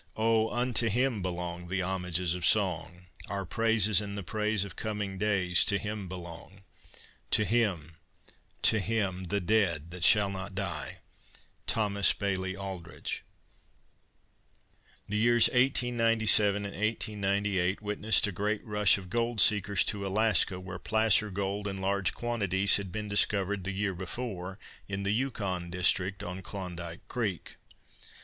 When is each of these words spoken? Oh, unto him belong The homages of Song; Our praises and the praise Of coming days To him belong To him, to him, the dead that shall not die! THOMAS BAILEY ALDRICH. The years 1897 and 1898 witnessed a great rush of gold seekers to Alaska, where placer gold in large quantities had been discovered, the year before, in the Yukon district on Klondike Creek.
Oh, 0.17 0.49
unto 0.49 0.89
him 0.89 1.21
belong 1.21 1.67
The 1.67 1.83
homages 1.83 2.33
of 2.33 2.43
Song; 2.43 3.05
Our 3.29 3.45
praises 3.45 4.01
and 4.01 4.17
the 4.17 4.23
praise 4.23 4.63
Of 4.63 4.75
coming 4.75 5.19
days 5.19 5.63
To 5.65 5.77
him 5.77 6.07
belong 6.07 6.63
To 7.29 7.45
him, 7.45 7.97
to 8.63 8.79
him, 8.79 9.25
the 9.25 9.39
dead 9.39 9.91
that 9.91 10.03
shall 10.03 10.31
not 10.31 10.55
die! 10.55 11.01
THOMAS 11.67 12.13
BAILEY 12.13 12.55
ALDRICH. 12.57 13.23
The 15.07 15.19
years 15.19 15.49
1897 15.49 16.65
and 16.65 16.73
1898 16.73 17.83
witnessed 17.83 18.25
a 18.25 18.31
great 18.31 18.65
rush 18.65 18.97
of 18.97 19.07
gold 19.11 19.39
seekers 19.39 19.83
to 19.83 20.03
Alaska, 20.07 20.59
where 20.59 20.79
placer 20.79 21.29
gold 21.29 21.67
in 21.67 21.77
large 21.77 22.15
quantities 22.15 22.77
had 22.77 22.91
been 22.91 23.07
discovered, 23.07 23.65
the 23.65 23.71
year 23.71 23.93
before, 23.93 24.57
in 24.87 25.03
the 25.03 25.13
Yukon 25.13 25.69
district 25.69 26.23
on 26.23 26.41
Klondike 26.41 27.07
Creek. 27.07 27.57